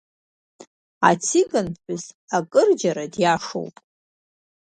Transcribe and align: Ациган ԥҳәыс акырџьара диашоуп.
Ациган 1.09 1.67
ԥҳәыс 1.73 2.05
акырџьара 2.37 3.05
диашоуп. 3.13 3.75